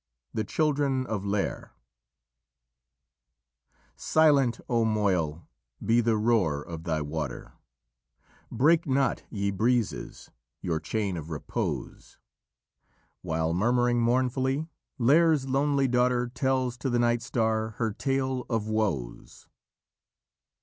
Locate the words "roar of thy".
6.17-7.01